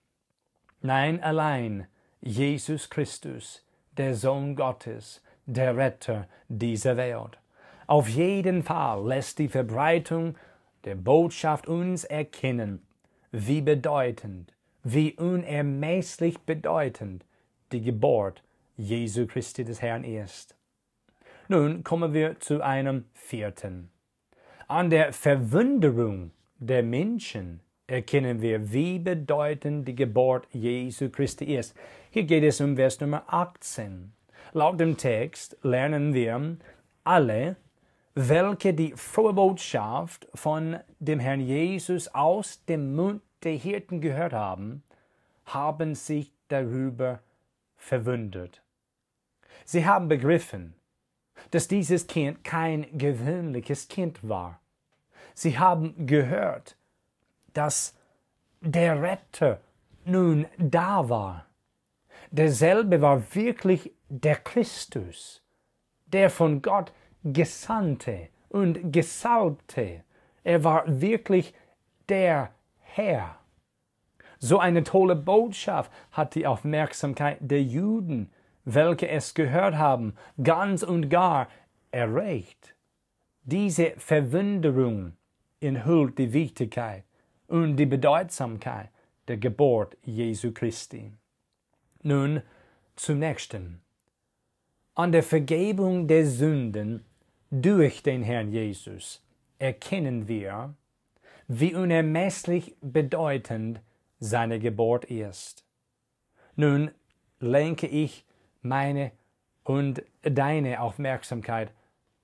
Nein, 0.83 1.23
allein 1.23 1.87
Jesus 2.21 2.91
Christus, 2.91 3.65
der 3.97 4.15
Sohn 4.15 4.57
Gottes, 4.57 5.23
der 5.47 5.77
Retter 5.77 6.29
dieser 6.49 6.97
Welt. 6.97 7.39
Auf 7.87 8.09
jeden 8.09 8.63
Fall 8.63 9.07
lässt 9.07 9.39
die 9.39 9.49
Verbreitung 9.49 10.37
der 10.85 10.95
Botschaft 10.95 11.67
uns 11.67 12.05
erkennen, 12.05 12.87
wie 13.33 13.61
bedeutend, 13.61 14.53
wie 14.83 15.15
unermesslich 15.15 16.39
bedeutend 16.41 17.25
die 17.73 17.83
Geburt 17.83 18.43
Jesu 18.77 19.27
Christi 19.27 19.65
des 19.65 19.83
Herrn 19.83 20.05
ist. 20.05 20.57
Nun 21.49 21.83
kommen 21.85 22.15
wir 22.15 22.39
zu 22.41 22.63
einem 22.63 23.05
vierten. 23.13 23.91
An 24.69 24.89
der 24.91 25.13
Verwunderung 25.13 26.31
der 26.59 26.83
Menschen 26.83 27.61
erkennen 27.87 28.41
wir, 28.41 28.73
wie 28.73 28.99
bedeutend 28.99 29.89
die 29.89 29.97
Geburt 29.97 30.47
Jesu 30.53 31.11
Christi 31.11 31.57
ist. 31.57 31.75
Hier 32.11 32.25
geht 32.25 32.45
es 32.45 32.61
um 32.61 32.77
Vers 32.77 33.01
Nummer 33.01 33.25
18. 33.27 34.13
Laut 34.53 34.79
dem 34.79 34.97
Text 34.97 35.57
lernen 35.63 36.15
wir 36.15 36.57
alle, 37.05 37.57
welche 38.15 38.75
die 38.75 38.93
frohe 38.97 39.33
Botschaft 39.33 40.29
von 40.35 40.79
dem 40.99 41.19
Herrn 41.19 41.41
Jesus 41.41 42.09
aus 42.15 42.65
dem 42.65 42.95
Mund 42.95 43.23
der 43.43 43.53
Hirten 43.53 44.01
gehört 44.01 44.33
haben, 44.33 44.83
haben 45.47 45.95
sich 45.95 46.33
darüber 46.49 47.21
verwundert. 47.81 48.63
Sie 49.65 49.85
haben 49.87 50.09
begriffen, 50.09 50.75
dass 51.51 51.67
dieses 51.67 52.07
Kind 52.07 52.45
kein 52.45 52.87
gewöhnliches 52.97 53.89
Kind 53.89 54.29
war. 54.29 54.61
Sie 55.35 55.59
haben 55.59 56.07
gehört, 56.07 56.77
dass 57.55 57.97
der 58.61 59.03
Retter 59.03 59.61
nun 60.05 60.47
da 60.59 61.09
war. 61.09 61.47
Derselbe 62.31 63.01
war 63.01 63.35
wirklich 63.35 63.93
der 64.09 64.37
Christus, 64.37 65.43
der 66.07 66.31
von 66.31 66.63
Gott 66.63 66.93
Gesandte 67.25 68.29
und 68.51 68.93
Gesalbte. 68.93 70.05
Er 70.45 70.63
war 70.63 70.85
wirklich 71.01 71.55
der 72.09 72.53
Herr. 72.81 73.40
So 74.41 74.59
eine 74.59 74.83
tolle 74.83 75.17
Botschaft 75.17 75.93
hat 76.13 76.35
die 76.35 76.47
Aufmerksamkeit 76.47 77.39
der 77.41 77.63
Juden, 77.63 78.31
welche 78.65 79.09
es 79.09 79.35
gehört 79.35 79.77
haben, 79.77 80.15
ganz 80.43 80.83
und 80.83 81.11
gar 81.11 81.49
erreicht. 81.91 82.75
Diese 83.43 83.93
Verwunderung 83.99 85.13
enthüllt 85.61 86.19
die 86.19 86.33
Wichtigkeit 86.33 87.05
und 87.49 87.77
die 87.77 87.87
Bedeutsamkeit 87.87 88.89
der 89.29 89.37
Geburt 89.37 89.97
Jesu 90.03 90.53
Christi. 90.53 91.13
Nun 92.03 92.43
zum 92.97 93.19
nächsten 93.19 93.83
an 94.95 95.13
der 95.13 95.23
Vergebung 95.23 96.09
der 96.09 96.27
Sünden 96.27 97.05
durch 97.51 98.03
den 98.03 98.23
Herrn 98.23 98.53
Jesus 98.53 99.23
erkennen 99.59 100.29
wir, 100.29 100.75
wie 101.49 101.75
unermesslich 101.75 102.77
bedeutend 102.81 103.81
seine 104.21 104.61
Geburt 104.61 105.07
ist. 105.07 105.65
Nun 106.55 106.91
lenke 107.41 107.87
ich 107.87 108.25
meine 108.63 109.13
und 109.65 110.03
deine 110.23 110.81
Aufmerksamkeit 110.81 111.73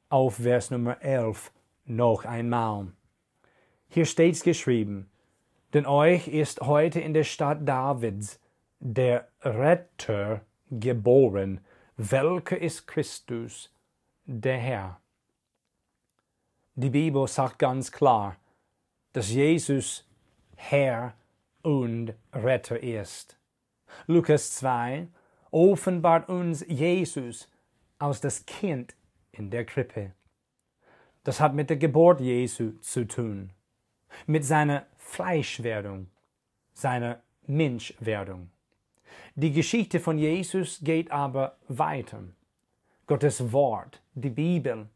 auf 0.08 0.36
Vers 0.36 0.70
Nummer 0.70 1.02
11 1.02 1.52
noch 1.86 2.24
einmal. 2.24 2.88
Hier 3.88 4.04
steht's 4.04 4.42
geschrieben, 4.42 5.10
denn 5.72 5.86
euch 5.86 6.28
ist 6.28 6.60
heute 6.60 7.00
in 7.00 7.14
der 7.14 7.24
Stadt 7.24 7.66
Davids 7.66 8.38
der 8.78 9.28
Retter 9.42 10.42
geboren, 10.70 11.60
welcher 11.96 12.58
ist 12.60 12.86
Christus, 12.86 13.72
der 14.26 14.58
Herr? 14.58 15.00
Die 16.74 16.90
Bibel 16.90 17.26
sagt 17.26 17.58
ganz 17.58 17.90
klar, 17.90 18.36
dass 19.12 19.30
Jesus 19.30 20.06
Herr 20.56 21.14
und 21.66 22.14
Retter 22.32 22.80
ist. 22.80 23.36
Lukas 24.06 24.54
2 24.54 25.08
offenbart 25.50 26.28
uns 26.28 26.64
Jesus 26.68 27.50
als 27.98 28.20
das 28.20 28.46
Kind 28.46 28.94
in 29.32 29.50
der 29.50 29.64
Krippe. 29.64 30.12
Das 31.24 31.40
hat 31.40 31.54
mit 31.54 31.68
der 31.68 31.76
Geburt 31.76 32.20
Jesu 32.20 32.74
zu 32.82 33.04
tun, 33.08 33.50
mit 34.28 34.44
seiner 34.44 34.86
Fleischwerdung, 34.96 36.06
seiner 36.72 37.20
Menschwerdung. 37.48 38.48
Die 39.34 39.50
Geschichte 39.50 39.98
von 39.98 40.18
Jesus 40.18 40.78
geht 40.84 41.10
aber 41.10 41.56
weiter. 41.66 42.22
Gottes 43.08 43.50
Wort, 43.52 44.00
die 44.14 44.30
Bibel, 44.30 44.88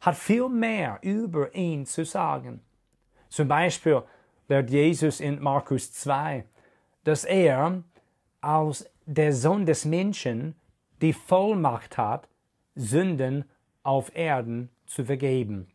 hat 0.00 0.14
viel 0.14 0.48
mehr 0.48 1.00
über 1.02 1.52
ihn 1.52 1.84
zu 1.84 2.04
sagen. 2.04 2.60
Zum 3.28 3.48
Beispiel 3.48 4.04
lehrt 4.52 4.68
Jesus 4.68 5.18
in 5.18 5.40
Markus 5.40 5.92
2, 5.92 6.44
dass 7.04 7.24
er 7.24 7.82
als 8.42 8.86
der 9.06 9.32
Sohn 9.32 9.64
des 9.64 9.86
Menschen 9.86 10.54
die 11.00 11.14
Vollmacht 11.14 11.96
hat, 11.96 12.28
Sünden 12.74 13.46
auf 13.82 14.14
Erden 14.14 14.68
zu 14.84 15.06
vergeben. 15.06 15.68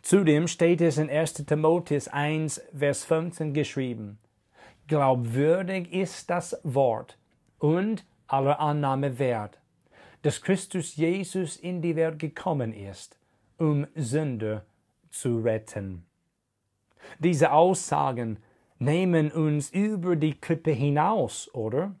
Zudem 0.00 0.48
steht 0.48 0.80
es 0.80 0.96
in 0.96 1.10
1. 1.10 1.44
Timotheus 1.44 2.08
1, 2.08 2.62
Vers 2.74 3.04
15 3.04 3.52
geschrieben, 3.52 4.18
Glaubwürdig 4.86 5.92
ist 5.92 6.30
das 6.30 6.58
Wort 6.62 7.18
und 7.58 8.06
aller 8.26 8.60
Annahme 8.60 9.18
wert, 9.18 9.60
dass 10.22 10.40
Christus 10.40 10.96
Jesus 10.96 11.56
in 11.56 11.82
die 11.82 11.96
Welt 11.96 12.18
gekommen 12.18 12.72
ist, 12.72 13.18
um 13.58 13.86
Sünder 13.94 14.64
zu 15.10 15.40
retten. 15.40 16.06
Diese 17.18 17.52
Aussagen 17.52 18.38
nehmen 18.78 19.30
uns 19.30 19.70
über 19.70 20.16
die 20.16 20.34
Klippe 20.34 20.70
hinaus, 20.70 21.52
oder? 21.54 21.94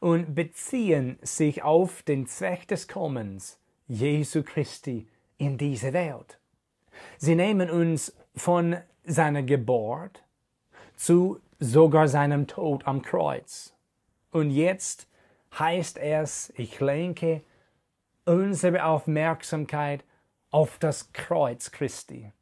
Und 0.00 0.34
beziehen 0.34 1.18
sich 1.22 1.62
auf 1.62 2.02
den 2.02 2.26
Zweck 2.26 2.68
des 2.68 2.86
Kommens 2.86 3.58
Jesu 3.88 4.42
Christi 4.42 5.08
in 5.38 5.56
diese 5.58 5.92
Welt. 5.92 6.38
Sie 7.18 7.34
nehmen 7.34 7.70
uns 7.70 8.14
von 8.34 8.76
seiner 9.04 9.42
Geburt 9.42 10.22
zu 10.96 11.40
sogar 11.58 12.08
seinem 12.08 12.46
Tod 12.46 12.86
am 12.86 13.02
Kreuz. 13.02 13.74
Und 14.30 14.50
jetzt 14.50 15.08
heißt 15.58 15.98
es, 15.98 16.52
ich 16.56 16.80
lenke 16.80 17.42
unsere 18.26 18.84
Aufmerksamkeit 18.84 20.04
auf 20.50 20.78
das 20.78 21.12
Kreuz 21.12 21.70
Christi 21.70 22.32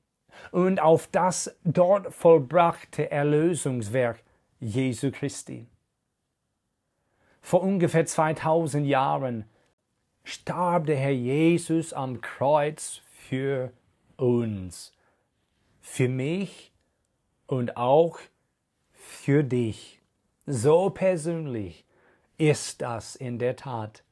und 0.50 0.80
auf 0.80 1.06
das 1.08 1.56
dort 1.64 2.12
vollbrachte 2.14 3.10
Erlösungswerk 3.10 4.22
Jesu 4.60 5.10
Christi. 5.10 5.66
Vor 7.40 7.62
ungefähr 7.62 8.06
2000 8.06 8.86
Jahren 8.86 9.44
starb 10.22 10.86
der 10.86 10.96
Herr 10.96 11.10
Jesus 11.10 11.92
am 11.92 12.20
Kreuz 12.20 13.02
für 13.28 13.72
uns, 14.16 14.92
für 15.80 16.08
mich 16.08 16.72
und 17.46 17.76
auch 17.76 18.18
für 18.92 19.44
dich. 19.44 20.00
So 20.46 20.90
persönlich 20.90 21.84
ist 22.38 22.82
das 22.82 23.16
in 23.16 23.38
der 23.38 23.56
Tat. 23.56 24.04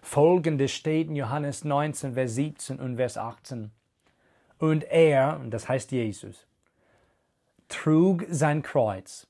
Folgendes 0.00 0.72
steht 0.72 1.08
in 1.08 1.16
Johannes 1.16 1.64
19, 1.64 2.14
Vers 2.14 2.34
17 2.34 2.80
und 2.80 2.96
Vers 2.96 3.18
18. 3.18 3.70
Und 4.58 4.84
er, 4.84 5.40
das 5.48 5.68
heißt 5.68 5.92
Jesus, 5.92 6.46
trug 7.68 8.24
sein 8.28 8.62
Kreuz 8.62 9.26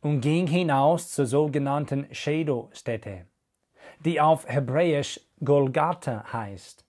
und 0.00 0.20
ging 0.20 0.46
hinaus 0.46 1.12
zur 1.12 1.26
sogenannten 1.26 2.06
Shadow-Stätte, 2.12 3.26
die 4.04 4.20
auf 4.20 4.48
Hebräisch 4.48 5.20
Golgatha 5.44 6.32
heißt. 6.32 6.84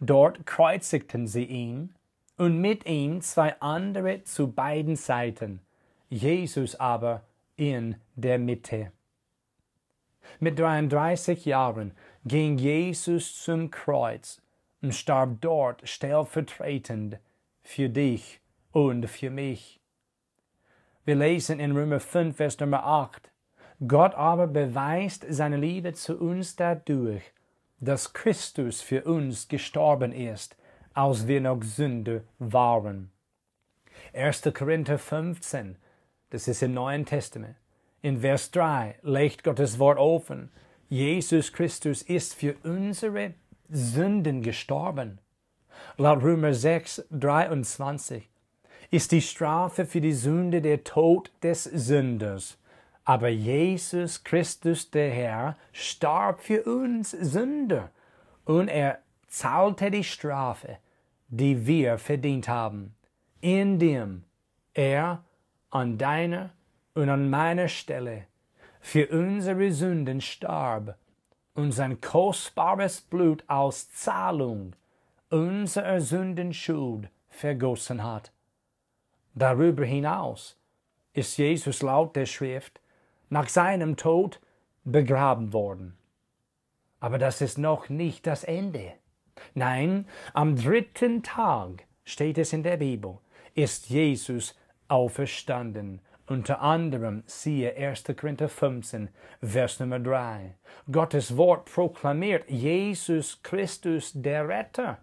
Dort 0.00 0.46
kreuzigten 0.46 1.26
sie 1.26 1.44
ihn 1.44 1.94
und 2.38 2.58
mit 2.58 2.86
ihm 2.86 3.20
zwei 3.20 3.60
andere 3.60 4.24
zu 4.24 4.50
beiden 4.50 4.96
Seiten, 4.96 5.60
Jesus 6.08 6.74
aber 6.76 7.22
in 7.56 7.96
der 8.14 8.38
Mitte. 8.38 8.92
Mit 10.38 10.58
33 10.58 11.44
Jahren 11.44 11.92
ging 12.24 12.56
Jesus 12.56 13.42
zum 13.42 13.70
Kreuz 13.70 14.40
und 14.82 14.94
starb 14.94 15.40
dort 15.40 15.88
stellvertretend 15.88 17.18
für 17.62 17.88
dich 17.88 18.40
und 18.72 19.06
für 19.06 19.30
mich. 19.30 19.80
Wir 21.04 21.14
lesen 21.14 21.60
in 21.60 21.72
Römer 21.72 22.00
5, 22.00 22.36
Vers 22.36 22.58
Nummer 22.60 22.84
8. 22.84 23.30
Gott 23.86 24.14
aber 24.14 24.46
beweist 24.46 25.24
seine 25.28 25.56
Liebe 25.56 25.92
zu 25.94 26.18
uns 26.18 26.56
dadurch, 26.56 27.22
dass 27.80 28.12
Christus 28.12 28.82
für 28.82 29.04
uns 29.04 29.48
gestorben 29.48 30.12
ist, 30.12 30.56
als 30.92 31.26
wir 31.26 31.40
noch 31.40 31.62
Sünde 31.62 32.24
waren. 32.38 33.10
1. 34.12 34.42
Korinther 34.54 34.98
15, 34.98 35.76
das 36.30 36.48
ist 36.48 36.62
im 36.62 36.74
Neuen 36.74 37.06
Testament. 37.06 37.56
In 38.02 38.20
Vers 38.20 38.50
3 38.50 38.96
legt 39.02 39.44
Gottes 39.44 39.78
Wort 39.78 39.98
offen. 39.98 40.50
Jesus 40.88 41.52
Christus 41.52 42.02
ist 42.02 42.34
für 42.34 42.56
unsere 42.62 43.34
Sünden 43.70 44.42
gestorben. 44.42 45.18
Laut 45.96 46.22
Römer 46.22 46.54
6, 46.54 47.06
23 47.10 48.28
ist 48.90 49.12
die 49.12 49.22
Strafe 49.22 49.86
für 49.86 50.00
die 50.00 50.12
Sünde 50.12 50.60
der 50.60 50.82
Tod 50.82 51.30
des 51.42 51.64
Sünders. 51.64 52.58
Aber 53.04 53.28
Jesus 53.28 54.24
Christus, 54.24 54.90
der 54.90 55.10
Herr, 55.10 55.56
starb 55.72 56.40
für 56.40 56.64
uns 56.64 57.10
Sünder 57.10 57.90
und 58.44 58.68
er 58.68 58.98
zahlte 59.28 59.90
die 59.90 60.04
Strafe, 60.04 60.78
die 61.28 61.66
wir 61.66 61.98
verdient 61.98 62.48
haben, 62.48 62.94
indem 63.40 64.24
er 64.74 65.24
an 65.70 65.98
deiner 65.98 66.50
und 66.94 67.08
an 67.08 67.30
meiner 67.30 67.68
Stelle 67.68 68.26
für 68.80 69.06
unsere 69.08 69.70
Sünden 69.70 70.20
starb 70.20 70.96
und 71.60 71.72
sein 71.72 72.00
kostbares 72.00 73.00
Blut 73.02 73.44
als 73.46 73.92
Zahlung 73.92 74.74
unserer 75.28 76.00
Sündenschuld 76.00 77.08
vergossen 77.28 78.02
hat. 78.02 78.32
Darüber 79.34 79.84
hinaus 79.84 80.56
ist 81.12 81.36
Jesus 81.36 81.82
laut 81.82 82.16
der 82.16 82.26
Schrift 82.26 82.80
nach 83.28 83.48
seinem 83.48 83.96
Tod 83.96 84.40
begraben 84.84 85.52
worden. 85.52 85.96
Aber 86.98 87.18
das 87.18 87.40
ist 87.40 87.58
noch 87.58 87.88
nicht 87.88 88.26
das 88.26 88.42
Ende. 88.44 88.94
Nein, 89.54 90.06
am 90.34 90.56
dritten 90.56 91.22
Tag, 91.22 91.84
steht 92.04 92.38
es 92.38 92.52
in 92.52 92.62
der 92.62 92.78
Bibel, 92.78 93.18
ist 93.54 93.88
Jesus 93.88 94.58
auferstanden. 94.88 96.00
Unter 96.30 96.60
anderem 96.60 97.24
siehe 97.26 97.74
1. 97.74 98.04
Korinther 98.16 98.48
15, 98.48 99.08
Vers 99.42 99.80
Nummer 99.80 99.98
3. 99.98 100.54
Gottes 100.92 101.36
Wort 101.36 101.64
proklamiert 101.64 102.48
Jesus 102.48 103.42
Christus 103.42 104.12
der 104.14 104.46
Retter, 104.46 104.98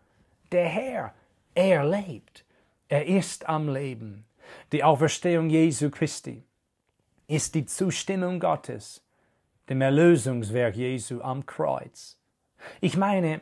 der 0.53 0.69
Herr. 0.69 1.13
Er 1.53 1.83
lebt. 1.83 2.45
Er 2.87 3.05
ist 3.05 3.49
am 3.49 3.67
Leben. 3.67 4.23
Die 4.71 4.85
Auferstehung 4.85 5.49
Jesu 5.49 5.89
Christi 5.89 6.45
ist 7.27 7.55
die 7.55 7.65
Zustimmung 7.65 8.39
Gottes 8.39 9.03
dem 9.67 9.81
Erlösungswerk 9.81 10.77
Jesu 10.77 11.19
am 11.19 11.45
Kreuz. 11.45 12.17
Ich 12.79 12.95
meine, 12.95 13.41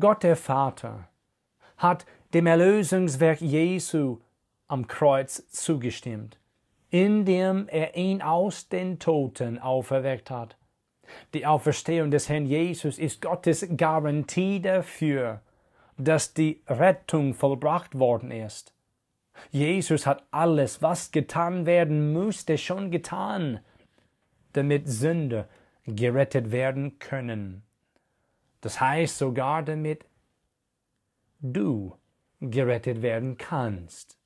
Gott 0.00 0.24
der 0.24 0.34
Vater 0.34 1.08
hat 1.76 2.04
dem 2.34 2.48
Erlösungswerk 2.48 3.40
Jesu 3.40 4.18
am 4.66 4.88
Kreuz 4.88 5.48
zugestimmt, 5.50 6.40
indem 6.92 7.68
er 7.68 7.96
ihn 7.96 8.20
aus 8.20 8.68
den 8.68 8.98
Toten 8.98 9.58
auferweckt 9.58 10.30
hat. 10.30 10.58
Die 11.32 11.46
Auferstehung 11.46 12.10
des 12.10 12.28
Herrn 12.28 12.44
Jesus 12.44 12.98
ist 12.98 13.22
Gottes 13.22 13.66
Garantie 13.78 14.60
dafür, 14.60 15.40
dass 15.96 16.34
die 16.34 16.62
Rettung 16.68 17.32
vollbracht 17.32 17.98
worden 17.98 18.30
ist. 18.30 18.74
Jesus 19.50 20.06
hat 20.06 20.22
alles, 20.30 20.82
was 20.82 21.10
getan 21.10 21.64
werden 21.64 22.12
musste, 22.12 22.58
schon 22.58 22.90
getan, 22.90 23.60
damit 24.52 24.86
Sünder 24.86 25.48
gerettet 25.86 26.52
werden 26.52 26.98
können. 26.98 27.62
Das 28.60 28.82
heißt 28.82 29.16
sogar, 29.16 29.62
damit 29.62 30.04
du 31.40 31.96
gerettet 32.40 33.00
werden 33.00 33.38
kannst. 33.38 34.18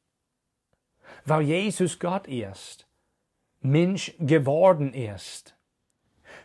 Weil 1.25 1.43
Jesus 1.43 1.99
Gott 1.99 2.27
ist, 2.27 2.87
Mensch 3.61 4.15
geworden 4.19 4.93
ist, 4.93 5.57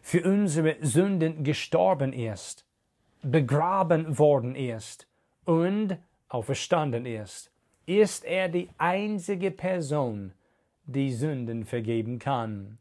für 0.02 0.24
unsere 0.24 0.78
Sünden 0.82 1.44
gestorben 1.44 2.14
ist, 2.14 2.66
begraben 3.22 4.18
worden 4.18 4.56
ist 4.56 5.08
und 5.46 5.98
auferstanden 6.30 7.06
ist, 7.06 7.52
ist 7.86 8.26
er 8.26 8.50
die 8.50 8.70
einzige 8.78 9.52
Person, 9.52 10.34
die 10.86 11.12
Sünden 11.12 11.66
vergeben 11.66 12.20
kann. 12.20 12.78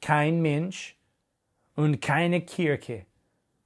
Kein 0.00 0.42
Mensch 0.42 0.96
und 1.74 2.00
keine 2.00 2.40
Kirche 2.40 3.06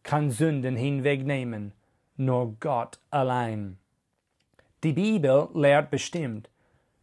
kann 0.02 0.30
Sünden 0.30 0.76
hinwegnehmen, 0.76 1.72
nur 2.16 2.54
Gott 2.60 2.98
allein. 3.10 3.78
Die 4.84 4.92
Bibel 4.92 5.48
lehrt 5.54 5.90
bestimmt, 5.90 6.48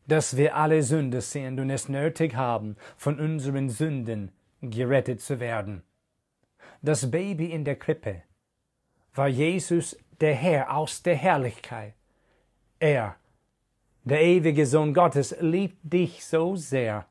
dass 0.07 0.37
wir 0.37 0.55
alle 0.55 0.83
Sünder 0.83 1.21
sind 1.21 1.59
und 1.59 1.69
es 1.69 1.89
nötig 1.89 2.35
haben, 2.35 2.75
von 2.97 3.19
unseren 3.19 3.69
Sünden 3.69 4.31
gerettet 4.61 5.21
zu 5.21 5.39
werden. 5.39 5.83
Das 6.81 7.09
Baby 7.09 7.51
in 7.51 7.63
der 7.63 7.77
Krippe 7.77 8.23
war 9.13 9.27
Jesus 9.27 9.97
der 10.19 10.33
Herr 10.33 10.75
aus 10.75 11.03
der 11.03 11.15
Herrlichkeit. 11.15 11.93
Er 12.79 13.15
Der 14.03 14.21
ewige 14.21 14.65
Sohn 14.65 14.93
Gottes 14.93 15.35
liebt 15.39 15.77
dich 15.81 16.25
so 16.25 16.57
sehr. 16.57 17.05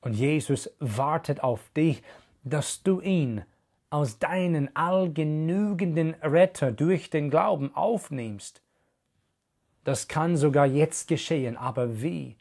Und 0.00 0.14
Jesus 0.14 0.70
wartet 0.78 1.42
auf 1.42 1.68
dich, 1.70 2.02
dass 2.44 2.82
du 2.84 3.00
ihn 3.00 3.44
aus 3.90 4.18
deinen 4.18 4.74
allgenügenden 4.76 6.14
Retter 6.22 6.70
durch 6.72 7.10
den 7.10 7.30
Glauben 7.30 7.74
aufnimmst. 7.74 8.62
Das 9.84 10.08
kann 10.08 10.36
sogar 10.36 10.66
jetzt 10.66 11.08
geschehen, 11.08 11.56
aber 11.56 12.02
wie? 12.02 12.36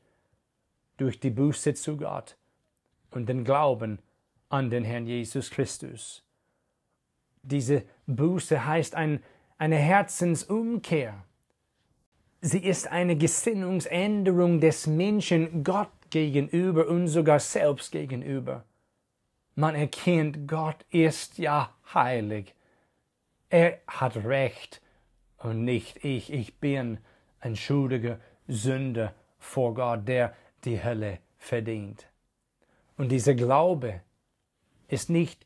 Durch 0.97 1.19
die 1.19 1.31
Buße 1.31 1.73
zu 1.73 1.97
Gott 1.97 2.37
und 3.09 3.27
den 3.27 3.43
Glauben 3.43 3.99
an 4.49 4.69
den 4.69 4.83
Herrn 4.83 5.07
Jesus 5.07 5.49
Christus. 5.49 6.23
Diese 7.41 7.83
Buße 8.05 8.65
heißt 8.65 8.95
ein, 8.95 9.23
eine 9.57 9.77
Herzensumkehr. 9.77 11.23
Sie 12.41 12.59
ist 12.59 12.87
eine 12.87 13.15
Gesinnungsänderung 13.15 14.59
des 14.59 14.87
Menschen 14.87 15.63
Gott 15.63 15.91
gegenüber 16.09 16.87
und 16.87 17.07
sogar 17.07 17.39
selbst 17.39 17.91
gegenüber. 17.91 18.65
Man 19.55 19.75
erkennt, 19.75 20.47
Gott 20.47 20.85
ist 20.89 21.37
ja 21.37 21.73
heilig. 21.93 22.53
Er 23.49 23.79
hat 23.87 24.17
Recht 24.17 24.81
und 25.37 25.65
nicht 25.65 26.03
ich. 26.05 26.31
Ich 26.31 26.59
bin 26.59 26.99
ein 27.41 27.55
schuldiger 27.55 28.19
Sünder 28.47 29.13
vor 29.37 29.73
Gott, 29.73 30.07
der 30.07 30.33
die 30.63 30.83
Hölle 30.83 31.19
verdient. 31.37 32.07
Und 32.97 33.09
dieser 33.11 33.33
Glaube 33.33 34.01
ist 34.87 35.09
nicht 35.09 35.45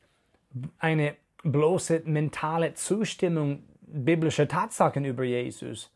eine 0.78 1.16
bloße 1.44 2.02
mentale 2.06 2.74
Zustimmung 2.74 3.64
biblischer 3.82 4.48
Tatsachen 4.48 5.06
über 5.06 5.24
Jesus, 5.24 5.92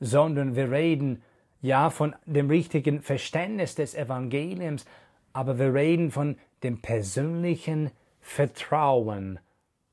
sondern 0.00 0.56
wir 0.56 0.70
reden 0.70 1.22
ja 1.60 1.90
von 1.90 2.14
dem 2.26 2.48
richtigen 2.48 3.02
Verständnis 3.02 3.74
des 3.74 3.94
Evangeliums, 3.94 4.84
aber 5.32 5.58
wir 5.58 5.74
reden 5.74 6.10
von 6.10 6.38
dem 6.62 6.80
persönlichen 6.80 7.90
Vertrauen 8.20 9.40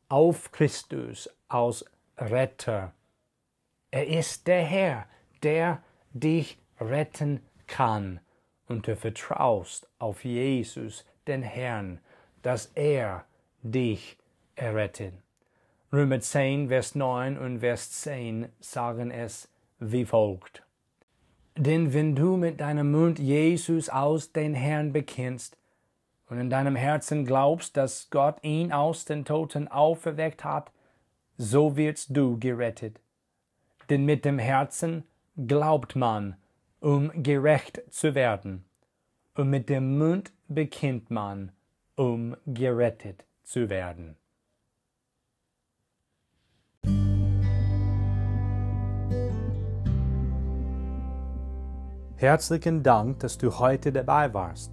auf 0.07 0.51
Christus 0.51 1.29
als 1.47 1.85
Retter. 2.17 2.93
Er 3.89 4.07
ist 4.07 4.47
der 4.47 4.61
Herr, 4.63 5.05
der 5.43 5.81
dich 6.13 6.57
retten 6.79 7.41
kann, 7.67 8.19
und 8.67 8.87
du 8.87 8.95
vertraust 8.95 9.89
auf 9.99 10.23
Jesus, 10.23 11.05
den 11.27 11.43
Herrn, 11.43 11.99
dass 12.41 12.71
er 12.75 13.25
dich 13.63 14.17
errettet. 14.55 15.13
Römer 15.91 16.21
10, 16.21 16.69
Vers 16.69 16.95
9 16.95 17.37
und 17.37 17.59
Vers 17.59 17.91
10 17.91 18.47
sagen 18.59 19.11
es 19.11 19.49
wie 19.79 20.05
folgt. 20.05 20.63
Denn 21.57 21.93
wenn 21.93 22.15
du 22.15 22.37
mit 22.37 22.61
deinem 22.61 22.91
Mund 22.91 23.19
Jesus 23.19 23.89
aus 23.89 24.31
den 24.31 24.53
Herrn 24.53 24.93
bekennst 24.93 25.57
und 26.29 26.39
in 26.39 26.49
deinem 26.49 26.77
Herzen 26.77 27.25
glaubst, 27.25 27.75
dass 27.75 28.09
Gott 28.09 28.41
ihn 28.41 28.71
aus 28.71 29.03
den 29.03 29.25
Toten 29.25 29.67
auferweckt 29.67 30.45
hat, 30.45 30.71
so 31.37 31.75
wirst 31.75 32.15
du 32.15 32.39
gerettet. 32.39 33.01
Denn 33.89 34.05
mit 34.05 34.23
dem 34.23 34.39
Herzen 34.39 35.03
glaubt 35.37 35.95
man, 35.95 36.35
um 36.79 37.11
gerecht 37.23 37.81
zu 37.89 38.15
werden, 38.15 38.65
und 39.35 39.49
mit 39.49 39.69
dem 39.69 39.97
Mund 39.97 40.31
bekennt 40.47 41.09
man, 41.09 41.51
um 41.95 42.35
gerettet 42.45 43.25
zu 43.43 43.69
werden. 43.69 44.17
Herzlichen 52.15 52.83
Dank, 52.83 53.19
dass 53.19 53.37
du 53.39 53.57
heute 53.57 53.91
dabei 53.91 54.31
warst. 54.31 54.71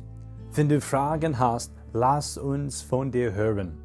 Wenn 0.53 0.69
du 0.69 0.83
Fragen 0.83 1.39
hast, 1.39 1.73
lass 1.95 2.37
uns 2.37 2.83
von 2.83 3.11
dir 3.11 3.33
hören. 3.33 3.79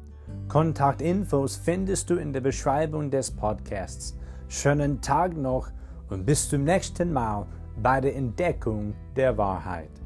Kontaktinfos 0.48 1.56
findest 1.56 2.10
du 2.10 2.16
in 2.16 2.34
der 2.34 2.42
Beschreibung 2.42 3.10
des 3.10 3.30
Podcasts. 3.30 4.18
Schönen 4.48 5.00
Tag 5.00 5.34
noch 5.34 5.70
und 6.10 6.24
bis 6.24 6.48
zum 6.48 6.64
nächsten 6.64 7.12
Mal 7.12 7.46
bei 7.82 8.00
der 8.00 8.14
Entdeckung 8.16 8.94
der 9.16 9.36
Wahrheit. 9.36 10.03